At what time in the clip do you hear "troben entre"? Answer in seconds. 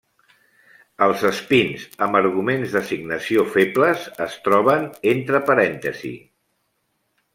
4.49-5.43